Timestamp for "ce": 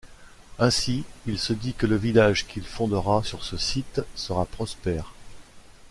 3.43-3.55